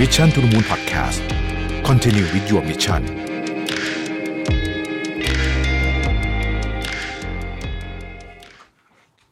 [0.00, 1.20] Mission to the Moon Podcast
[1.88, 3.02] Continue with your mission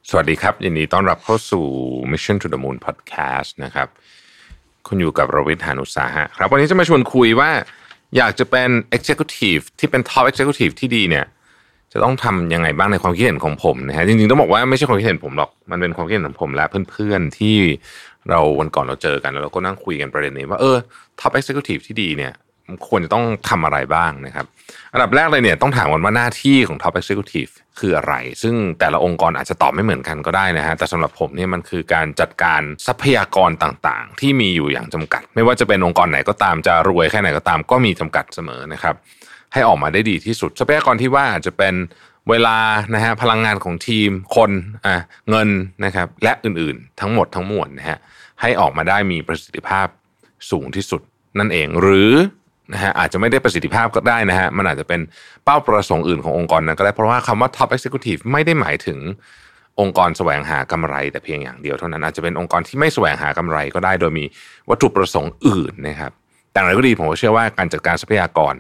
[0.09, 1.67] สวัสดีครับ ยินดีต้อนรับเข้าสู่
[2.13, 3.89] Mission to the Moon Podcast นะครับ
[4.87, 7.51] คุณอยู่กับโรวิทยานุสาหะครับ วันนี้จะมาชวนคุยว่า
[8.17, 11.27] อยากจะเป็น Executive ที่เป็น Top Executive ที่ดีเนี่ย
[11.93, 17.57] จะต้องทำยังไงบ้างในความคิดเห็นของผมนะฮะจริงๆต้องบอกว่าไม่ใช่ความคิดเห็นผมหรอก มันเป็นความคิดเห็นของผมและเพื่อนๆที่
[18.31, 20.77] เราวันก่อนเราเจอกันแล้วเราก็นั่งคุยกันประเด็นนี้ว่าเออ
[21.21, 22.33] Top Executive ที่ดีเนี่ย
[22.89, 24.47] ควรจะต้องทำอะไรบ้างนะครับ
[24.93, 38.95] อันดับแรกเลยเนี่ยต้องถามกันว่าหน้าที่ของ Top Executive คืออะไร ซึ่งแต่ละองค์กรอาจจะตอบไม่เหมือนกันก็ได้นะฮะแต่สำหรับผมเนี่ยมันคือการจัดการทรัพยากรต่างๆ ที่มีอยู่อย่างจำกัด ไม่ว่าจะเป็นองค์กรไหนก็ตามจะรวยแค่ไหนก็ตามก็มีจำกัดเสมอนะครับ
[39.53, 41.75] ให้ออกมาได้ดีที่สุดทรัพยากรที่ว่าอาจจะเป็น
[42.31, 42.57] เวลา
[42.95, 44.51] นะฮะพลังงานของทีมคน
[44.87, 44.97] อะ
[45.31, 45.49] เงิน
[45.85, 47.99] นะครับและอื่นๆ ทั้งหมดทั้งมวลนะฮะ
[48.41, 49.87] ให้ออกมาได้มีประสิทธิภาพ
[50.51, 51.01] สูงที่สุด
[51.39, 52.13] นั่นเองหรือ
[52.73, 55.01] นะฮะอาจจะไม่ได้ประสิทธิภาพก็ได้นะฮะมันอาจจะเป็น
[55.45, 58.99] เป้าประสงค์อื่นขององค์กรนั้นก็ได้เพราะว่าคำว่า top executive ไม่ได้หมายถึง
[59.81, 64.25] องค์กรแสวงหากำไร แต่เพียงอย่างเดียวเท่านั้นอาจจะเป็นองค์กรที่ไม่แสวงหากำไรก็ได้โดยมี
[64.71, 66.13] วัตถุประสงค์อื่นนะครับ
[66.53, 68.55] แต่อย่างไรก็ดีผมเชื่อว่าการจัดการทรัพยากร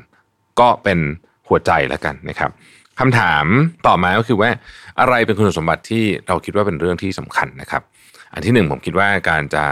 [0.60, 0.98] ก็เป็น
[1.48, 2.50] หัวใจแล้วกันนะครับ
[3.04, 3.46] คำถาม
[3.86, 4.50] ต่อมาก็คือว่า
[5.00, 7.82] อะไรเป็นคุณสมบัติที่เราคิดว่าเป็นเรื่องที่สำคัญนะครับ
[8.32, 9.64] อันที่หนึ่งผมคิดว่าการจะ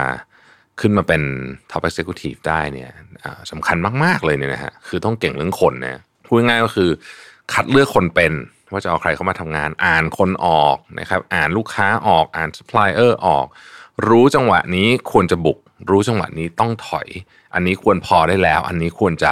[0.80, 1.22] ขึ้นมาเป็น
[1.70, 2.90] top executive ได้เนี่ย
[3.50, 6.90] สำคัญมาก ๆ เลยเนี่ยนะฮะคือต้องเก่งเรื่องคนนะพูดง่ายก็คือ
[7.52, 8.32] คัดเลือกคนเป็น
[8.72, 13.46] ว่าจะเอาใครเข้ามาทำงาน อ่านคนออกนะครับอ่านลูกค้าออกอ่าน supplier ออก
[14.08, 15.58] รู้จังหวะนี้ควรจะบุก
[15.90, 17.08] รู้จังหวะนี้ต้องถอย
[17.54, 19.30] อันนี้ควรพอได้แล้ว อันนี้ควรจะ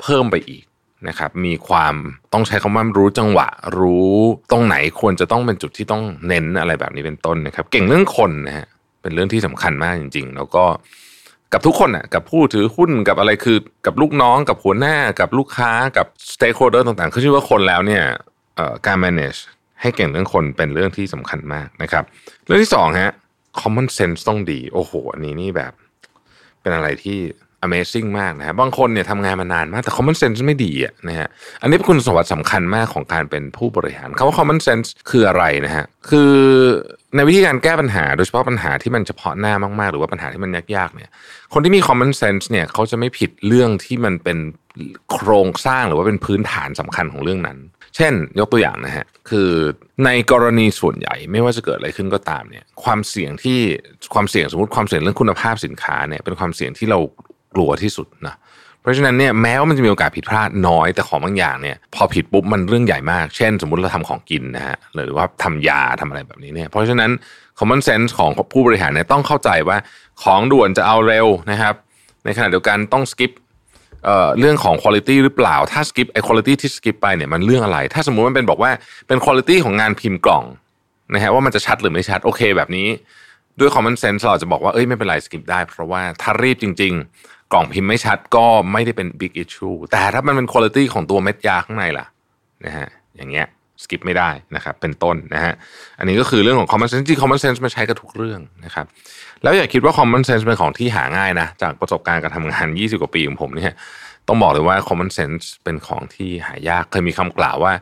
[0.00, 0.64] เพิ่มไปอีก
[1.08, 1.94] นะครับมีความ
[2.32, 4.14] ต้องใช้คำว่ารู้จังหวะ รู้
[4.50, 8.66] ตรงไหนควรจะต้องเป็นจุดที่ต้องเน้นอะไรแบบนี้เป็นต้นนะครับ เก่งเรื่องคนนะฮะ
[9.02, 10.64] เป็นเรื่องที่สำคัญมากจริง ๆ แล้วก็
[11.52, 18.02] กับทุกคนอะกับผู้ถือหุ้นกับอะไรคือกับลูกน้องกับหัวหน้ากับลูกค้ากับ stakeholder ต่างๆคือชื่อว่าคนแล้วเนี่ย
[18.86, 19.40] การ manage
[19.80, 22.04] ให้เก่งเรื่องคนเป็นเรื่องที่สำคัญมากนะครับ
[22.46, 23.12] เรื่องที่สองฮะ
[23.60, 25.72] common sense ต้องดี โอ้โห อันนี้นี่แบบ
[26.60, 27.18] เป็นอะไรที่
[27.66, 31.28] Amazing มากนะฮะบางคนเนี่ยทำงานมานานมาก แต่ common sense ไม่ดีอะนะฮะ
[31.62, 36.32] อันนี้เป็นคุณสมบัติสำคัญมากของการเป็นผู้บริหารคำว่า common sense คืออะไรนะฮะคือ
[37.16, 41.10] ในวิธีการแก้ปัญหา โดยเฉพาะปัญหาที่มันเฉพาะหน้ามากๆ หรือว่าปัญหาที่มันยากๆเนี่ย
[41.52, 44.38] คนที่มี common sense เนี่ยเขาจะไม่ผิดเรื่องที่มันเป็น
[45.12, 47.58] โครงสร้างหรือว่าเป็นพื้นฐานสำคัญของเรื่องนั้น
[47.96, 49.50] เช่น ยกตัวอย่างนะฮะคือ
[50.04, 53.58] ในกรณีส่วนใหญ่ไม่ว่าจะเกิดอะไรขึ้นก็ตามเนี่ยความเสี่ยงที่
[54.14, 56.98] ความเสี่ยงสมมติความเสี่ยงเรื่องคุณภาพสินค้าเนี่ยเป็นความเสี่ยงที่เรา
[57.56, 58.36] กลัวที่สุดนะ
[58.80, 67.10] เพราะฉะนั้นเนี่ยแม้ว่ามันจะมีโอกาสผิดพลาดน้อยแต่ของบางอย่างเนี่ยพอผิดปุ๊บมันเรื่องใหญ่มาก เช่น สมมติเราทำของกินนะฮะหรือว่าทำยาทำอะไรแบบนี้เนี่ยเพราะฉะนั้น
[67.58, 69.76] common sense ของผู้บริหารเนี่ยต้องเข้าใจว่า
[70.22, 71.74] ของด่วนจะเอาเร็วนะครับ
[72.24, 73.32] ในขณะเดียวกันต้อง skip
[74.38, 78.70] เรื่องของ quality หรือเปล่า ถ้า skip ไอ้ quality ที่ skip ไปเนี่ยมันเรื่องอะไร ถ้าสมมุติมันเป็นบอกว่า
[79.08, 80.44] เป็น quality ของงานพิมพ์กล่อง
[81.14, 82.88] นะฮะว่ามันจะชัดหรือไม่ชัดโอเคแบบนี้
[83.60, 86.94] ด้วย common sense เราจะบอกว่าเอ้ยไม่เป็นไร skip ได้ เพราะว่าถ้ารีบจริง
[87.52, 92.06] กล่องพิมพ์ไม่ชัดก็ไม่ได้เป็น big issue แต่ถ้ามันเป็น quality ของตัวเม็ดยาข้างในล่ะ
[92.64, 93.46] นะฮะอย่างเงี้ย
[93.82, 95.54] skip ไม่ได้นะครับเป็นต้นนะฮะ
[95.98, 98.86] อันนี้ก็คือเรื่องของ common sense จริง common sense มันใช้กับทุกเรื่องนะครับ
[99.42, 103.74] แล้วอย่าคิดว่า common sense เป็นของที่หาง่ายนะจากประสบการณ์การทำงาน 20 กว่าปีของผมเนี่ย
[104.28, 107.72] ต้องบอกเลยว่า common sense เป็นของที่หายากเคยมีคำกล่าวว่า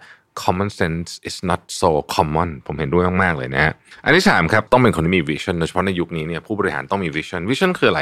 [0.43, 3.73] common sense is not so common ผมเห็นด้วยมากๆเลยนะฮะ
[4.05, 8.01] อันที่สามครับต้องเป็นคนที่มี vision โดยเฉพาะในยุคนี้เนี่ยผู้บริหารต้องมี vision vision คืออะไร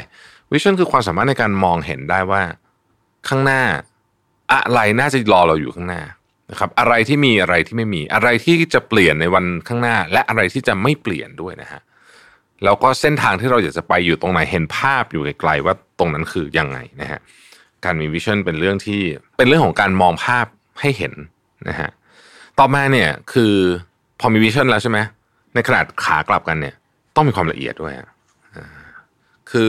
[0.52, 2.42] vision คือความสามารถในการมองเห็นได้ว่า
[3.28, 3.62] ข้างหน้า
[4.52, 6.02] อะไรน่าจะรอเราอยู่ข้างหน้า
[6.50, 11.80] นะครับอะไรที่มีอะไรที่ไม่มีอะไรที่จะเปลี่ยนในวันข้างหน้า และอะไรที่จะไม่เปลี่ยนด้วยนะฮะ
[12.64, 17.20] แล้วก็เส้นทางที่เราอยากจะไปอยู่ตรงไหนเห็นภาพอยู่ไกลๆว่าตรงนั้นคือยังไงนะฮะ
[17.84, 19.00] การมี vision เป็นเรื่องที่
[19.36, 20.46] เป็นเรื่องของการมองภาพ
[20.80, 21.14] ให้เห็น
[21.68, 21.90] นะฮะ
[22.58, 23.54] ต่อมาเนี่ยคือ
[24.20, 24.98] พอมี vision แล้วใช่ไหม
[25.54, 26.74] ในขนาดขากลับกันเนี่ย
[27.16, 28.06] ต้องมีความละเอียดด้วยอ่า
[29.50, 29.66] คือ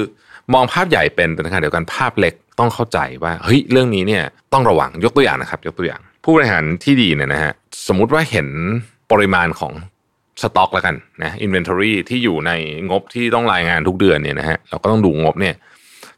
[0.54, 7.54] มองภาพใหญ่เป็นแต่ในขณะเดียวกันภาพเล็กต้องเข้าใจว่าเฮ้ยเรื่องนี้เนี่ยต้องระวังยกตัวอย่างนะครับ ยกตัวอย่าง ผู้บริหารที่ดีเนี่ยนะฮะ
[7.88, 8.48] สมมุติว่าเห็น
[9.12, 9.74] ปริมาณของ
[10.42, 12.52] สต็อกแล้วกันนะ inventory ที่อยู่ใน
[12.90, 15.56] งบที่ต้องรายงานทุกเดือนเนี่ยนะฮะเราก็ต้องดูงบเนี่ย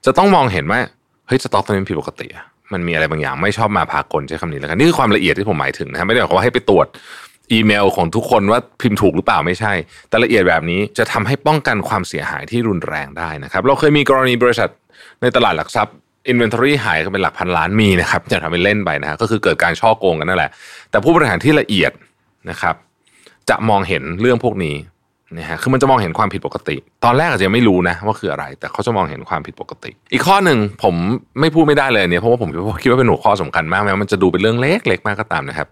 [0.05, 0.79] จะต้องมองเห็นว่า
[1.27, 6.87] เฮ้ยสต็อกตัวนี้มันผิดปกติอะ มันมีอะไรบางอย่างไม่ชอบมาพากลใช้คำนี้แล้วกันนี่คือความละเอียดที่ผมหมายถึงนะฮะไม่ได้บอกว่าให้ไปตรวจ
[7.51, 9.73] อีเมลของทุกคนว่าพิมพ์ถูกหรือเปล่าไม่ใช่
[10.09, 14.69] แต่ละเอียดแบบนี้จะทำให้ป้องกันความเสียหายที่รุนแรงได้นะครับ เราเคยมีกรณีบริษัท
[15.21, 15.95] ในตลาดหลักทรัพย์
[16.27, 20.51] อินเวนทอรี่หายกันเป็นหลักพันล้านมีนะครับอย่าทำเป็นเล่นไปนะฮะก็คือเกิดการช่อโกงกันนั่นแหละ
[20.91, 21.91] แต่ผู้บริหารที่ละเอียด
[22.49, 22.75] นะครับ
[23.49, 24.75] จะมองเห็นเรื่องพวกนี้
[25.33, 26.75] นะฮะคือมันจะมองเห็นความผิดปกติ
[27.05, 30.95] ตอนแรกอาจจะไม่รู้นะว่าคืออะไร แต่เขาจะมองเห็นความผิดปกติ อีกข้อหนึ่งผม
[31.39, 32.49] ไม่พูดไม่ได้เลยเนี่ยเพราะว่าผม
[32.81, 35.67] คิดว่าเป็นหัวข้อสำคัญมากแม้มันจะดูเป็นเรื่องเล็กๆมากก็ตามนะครับ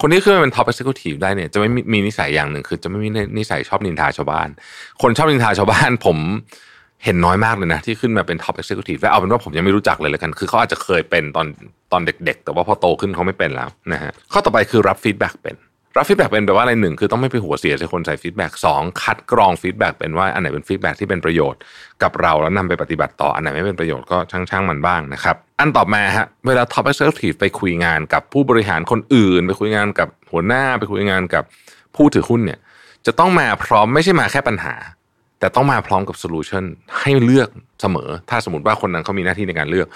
[0.00, 3.08] คนที่ขึ้นมาเป็น top executive ได้เนี่ยจะไม่มีนิสัยอย่างหนึ่งคือจะไม่มี
[3.38, 4.48] นิสัยชอบนินทาชาวบ้าน
[5.02, 6.18] คนชอบนินทาชาวบ้าน ผม
[7.04, 11.46] เห็นน้อยมากเลยนะที่ขึ้นมาเป็น top executive แล้วเอาเป็นว่าผมยังไม่รู้จักเลยเลยกันคือเขาอาจจะเคยเป็นตอน
[11.92, 15.56] ตอนเด็ก ๆ แต่ว่าพอโตขึ้นเขาไม่เป็นแล้วนะฮะข้อต่อไปคือรับ feedback เป็น
[15.98, 21.60] รับ feedback เป็นแปลว่าอะไรหนึ่งคือต้องไม่ไปหัวเสียใส่คนใส่ feedback สองคัดกรอง feedback เป็นว่าอันไหนเป็น feedback ที่เป็นประโยชน์
[22.02, 31.44] กับเราแล้วนำไปปฏิบัติต่ออันไหนไม่เป็นประโยชน์ก็ช่างๆมันบ้างนะครับอันต่อมาฮะเวลา top executive ไปคุยงานกับผู้บริหารคนอื่น ไปคุยงานกับหัวหน้าไปคุยงานกับ
[31.96, 32.58] ผู้ถือหุ้นเนี่ย
[33.06, 34.74] จะต้องมาพร้อมไม่ใช่มาแค่ปัญหา
[35.40, 36.64] แต่ต้องมาพร้อมกับ solution
[37.00, 37.48] ให้เลือก
[37.80, 39.86] เสมอ ถ้าสมมติว่าคนนั้นเขามีหน้าที่ในการเลือก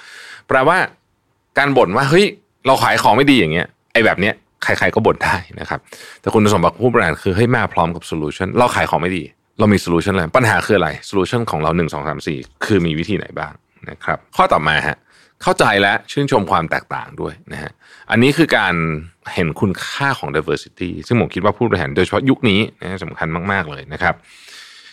[0.48, 0.76] แปลว่า
[1.58, 2.26] การบ่นว่าเฮ้ย
[2.66, 5.80] เราขายของไม่ดีอย่างเงี้ยไอ้แบบเนี้ย ใครๆก็บ่นได้นะครับ
[6.20, 9.24] แต่คุณสมบัติผู้บริหารคือให้มาพร้อมกับ solution เราขายของไม่ดี
[9.58, 13.52] เรามี solution อะไรปัญหาคืออะไร solution ของเรา1 2 3 4 คือมีวิธีไหนบ้าง
[13.90, 14.96] นะครับ ข้อต่อมาฮะ
[15.42, 17.72] เข้าใจและชื่นชมความแตกต่างด้วยนะฮะ
[18.10, 18.74] อันนี้คือการ
[19.34, 24.14] เห็นคุณค่าของ diversity ซึ่งผมคิดว่าผู้บริหารโดยเฉพาะยุคนี้นะสำคัญมาก ๆ เลยนะครับ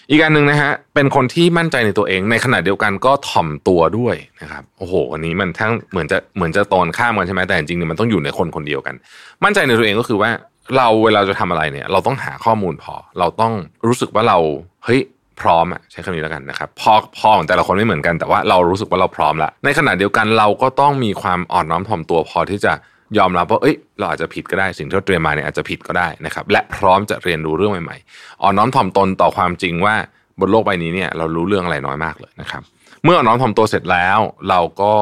[0.10, 8.96] อีกประการหนึ่งนะฮะเป็นคนที่มั่นใจในตัวเอง ในขณะเดียวกันก็ถ่อมตัวด้วยนะครับโอ้โหอันนี้มันทั้งเหมือนจะเหมือนจะตอนข้ามกันใช่ไหมแต่จริงๆมันต้องอยู่ในคนคนเดียวกัน
[9.44, 10.30] มั่นใจในตัวเองก็คือว่า
[10.78, 13.54] เราเวลาจะทำอะไรเนี่ย เราต้องหาข้อมูลพอ เราต้อง
[13.88, 14.38] รู้สึกว่าเรา
[14.86, 15.02] เฮ้ย
[15.42, 22.74] พร้อมอะใช้คำนี้แล้วกันนะครับพอพอของแต่ละคนไม่เหมือนกันแต่ว่าเรารู้สึกว่าเราพร้อมละในขณะเดียวกันเราก็ต้องมีความอ่อนน้อมถ่อมตัวพอที่จะ
[23.18, 29.96] ยอมรับว่าเอ้ยเราอาจจะผิดก็ได้สิ่งที่เราเตรียมมาเนี่ยอาจจะผิดก็ได้นะครับ และพร้อมจะเรียนรู้เรื่องใหม่ๆอ่อนน้อมถ่อมตนต่อความจริงว่า
[30.40, 32.62] บนโลกใบนี้เนี่ยเรารู้เรื่องอะไรน้อยมากเลยนะครับ
[33.04, 34.20] เมื่ออ่อนน้องทำตัวเสร็จแล้ว
[34.50, 34.94] เราก็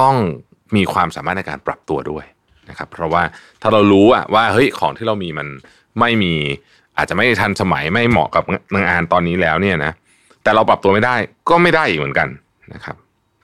[0.00, 0.14] ต้อง
[0.76, 2.24] มีความสามารถในการปรับตัวด้วย
[2.68, 3.22] นะครับ เพราะว่า
[3.62, 5.48] ถ้าเรารู้อะว่าเฮ้ยของที่เรามีมัน
[6.00, 6.34] ไม่มี
[6.96, 8.44] อาจจะไม่ทันสมัยไม่เหมาะกับ
[8.88, 9.92] งานตอนนี้แล้วเนี่ยนะ
[10.42, 11.14] แต่เราปรับตัวไม่ได้
[11.48, 12.28] ก็ไม่ได้อีกเหมือนกัน
[12.74, 12.96] นะครับ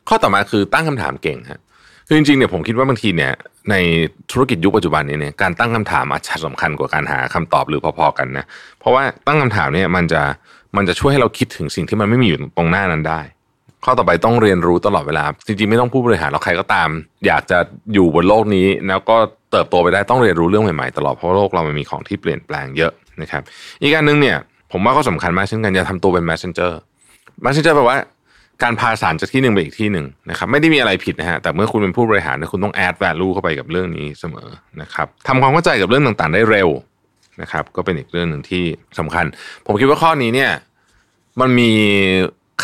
[0.09, 1.61] ข้อต่อมาคือตั้งคำถามเก่งฮะ
[2.11, 3.33] คือจริงๆเนี่ยผมคิดว่าบางทีเนี่ย
[3.71, 3.75] ใน
[4.31, 8.45] ธุรกิจยุคปัจจุบันนี้เนี่ยการตั้งคำถามอาจจะสำคัญกว่าการหาคำตอบหรือพอๆกันนะ
[8.81, 10.23] เพราะว่าตั้งคำถามเนี่ยมันจะ
[10.77, 13.21] มันจะช่วยให้เราคิดถึงสิ่งที่มันไม่มีอยู่ตรงหน้านั้นได้
[13.85, 16.89] ข้อต่อไปต้องเรียนรู้ตลอดเวลา จริงๆไม่ต้องผู้บริหารเราใครก็ตาม
[17.27, 17.59] อยากจะ
[17.95, 19.17] อยู่บนโลกนี้ แล้วก็
[19.53, 23.43] เติบโตไปได้ต้องเรียนรู้เรื่องใหม่ๆตลอดเพราะโลกเรามันมีของที่เปลี่ยนแปลงเยอะนะครับ
[23.81, 24.37] อีกการหนึ่งเนี่ย
[24.73, 26.73] ผมว่าก็สำคัญมากเช่นกันอย่าทำตัวเป็น messenger
[27.45, 27.99] messenger แปลว่า
[28.63, 34.49] การพาสารจากที่หนึ่งไปอีกที่หนึ่งนะครับไม่ได้มีอะไรผิดนะฮะแต่เมื่อคุณเป็นผู้บริหารคุณต้อง add value เข้าไปกับเรื่องนี้เสมอ
[34.83, 36.69] นะครับทำความเข้าใจกับเรื่องต่างๆ ได้เร็ว
[37.43, 38.65] นะครับ ก็เป็นอีกเรื่องหนึ่งที่
[38.99, 39.25] สำคัญ
[39.67, 40.51] ผมคิดว่าข้อนี้เนี่ย
[41.41, 41.73] มันมี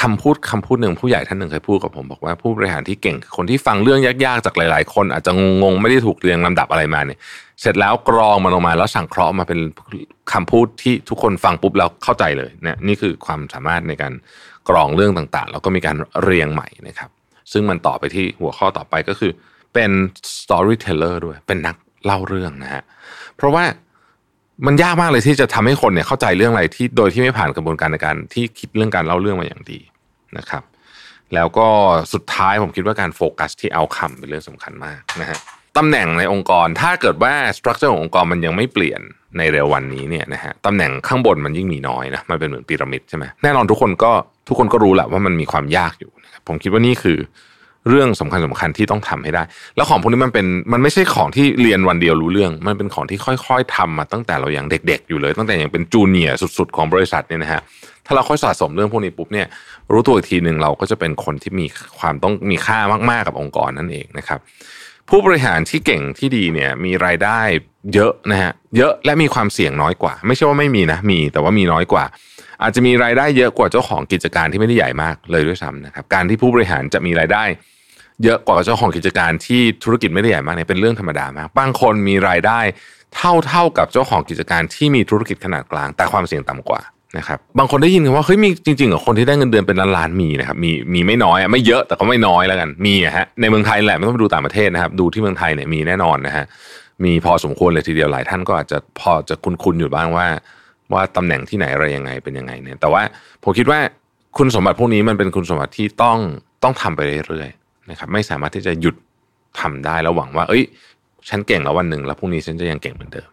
[0.05, 7.19] คำพูดคำพูดหนึ่งผู้ใหญ่ท่านหนึ่งเคยพูดกับผมบอกว่าผู้บริหารที่เก่งคนที่ฟังเรื่องยากๆจากหลาย ๆ คน อาจจะงงๆไม่ได้ถูกเรียงลำดับอะไรมาเนี่ย
[7.61, 9.61] เสร็จแล้วกรองมันออกมาแล้วสั่งเคราะห์มาเป็น
[10.33, 14.12] คำพูดที่ทุกคนฟังปุ๊บแล้วเข้าใจเลยเนี่ยนี่คือความสามารถในการ
[14.69, 17.11] กรองเรื่องต่างๆ แล้วก็มีการเรียงใหม่นะครับ
[17.53, 19.33] ซึ่งมันต่อไปที่หัวข้อต่อไปก็คือ
[19.75, 19.91] เป็น
[20.39, 22.83] storyteller ด้วยเป็นนักเล่าเรื่องนะฮะ
[23.37, 23.65] เพราะว่า
[24.67, 29.79] มันยากมากเลยที่จะทำให้คนเนี่ยเข้าใจเรื่องอะไรที่โดยที่ไม่ผ่านกระบวนการในการที่คิดเรื่องการเล่าเรื่องมาอย่างดี
[30.39, 30.63] นะครับ
[31.35, 31.69] แล้วก็
[32.13, 35.39] สุดท้ายผมคิดว่าการโฟกัสที่เอาคำเป็นเรื่องสำคัญมากนะฮะ
[35.77, 39.01] ตำแหน่งในองค์กรถ้าเกิดว่าสตรัคเจอร์ขององค์กรมันยังไม่เปลี่ยน
[39.39, 44.13] ในเร็ววันนี้เนี่ยนะฮะตำแหน่งข้างบนมันยิ่งมีน้อยนะมันเป็นเหมือนพีระมิดใช่ไหมแน่นอนทุกคนก็
[44.49, 47.19] ทุกคนก็รู้แหละว่ามันมีความยากอยู่นะครับผมคิดว่านี่คือ
[47.89, 49.43] เรื่องสำคัญสำคัญที่ต้องทำให้ได้
[49.77, 57.61] แล้วของพวกนี้มันเป็นมันไม่ใช่ของที่เรียนวันเดียวรู้เรื่อง มันเป็นของที่ค่อย ๆทำมาตั้งแต่เราอยังเด็ก ๆ อยู่เลย ตั้งแต่ยังเป็นจูเนียร์สุด ๆ ของบริษัทเนี่ยนะฮะ
[58.06, 59.46] ถ้าเราค่อยสะสมเรื่องพวกนี้ปุ๊บเนี่ย
[59.93, 61.67] รู้ตัวอีกทีหนึ่งเราก็จะเป็นคนที่มี
[61.99, 62.79] ความต้องมีค่า
[63.11, 64.39] มาก ๆ กับองค์กรนั่นเองนะครับ
[65.08, 67.41] ผู้บริหารที่เก่งที่ดีเนี่ยมีรายได้
[67.94, 72.05] เยอะนะฮะเยอะและมีความเสี่ยงน้อยกว่า ไม่ใช่ว่าไม่มีนะมีแต่ว่ามีน้อยกว่า
[72.63, 77.44] อาจจะมีรายได้เยอะกว่าเจ้าของกิจการที่ไม่ได้ใหญ่มากเลยด้วยซ้ำนะครับการที่ผู้บริหารจะมีรายได้
[78.25, 82.61] เยอะกว่าเจ้าของกิจการที่ธุรกิจไม่ได้ใหญ่มากเนี่ยเป็นเรื่องธรรมดามากบางคนมีรายได้
[83.17, 86.81] เท่าเท่ากับเจ้าของกิจการที่มีธุรกิจขนาดกลาง แต่ความเสี่ยงต่ำกว่า
[87.19, 96.44] นะครับบางคนได้ยินกันว่าเฮ้ยมีจริงๆเหรอคนที่ได้เงินเดือนเป็นล้านๆมีนะครับมีมีไม่น้อยอะไม่เยอะแต่ก็ไม่น้อยแล้วกันมีอะฮะในเมืองไทยแหละไม่ต้องไปดูต่างประเทศนะครับ ดูที่เมืองไทยเนี่ยมีแน่นอนนะฮะ
[97.05, 100.27] มีพอสมควรเลยทีเดียวหลายท่านก็อาจจะพอจะคุ้นๆอยู่บ้างว่า
[100.93, 103.03] ว่าตำแหน่งที่ไหนอะไรยังไงเป็นยังไงเนี่ยแต่ว่า
[103.44, 103.79] ผมคิดว่า
[104.37, 106.19] คุณสมบัติพวกนี้มันเป็นคุณสมบัติที่ต้อง
[106.63, 108.94] ต้องทำไปเรื่อยๆนะครับไม่สามารถที่จะหยุด
[109.61, 110.63] ทำได้แล้วหวังว่า เอ้ย
[111.29, 113.29] ฉันเก่งแล้ววันหนึ่งแล้วพรุ่งนี้ฉันจะยังเก่งเหมือนเดิม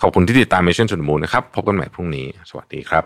[0.00, 3.04] ขอบคุณที่ติดตาม Mission to the Moon นะครับ พบกันใหม่พรุ่งนี้ สวัสดีครับ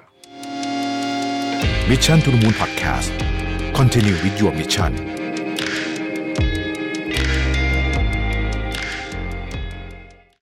[1.90, 3.08] Mission to the Moon Podcast
[3.78, 5.21] Continue with your mission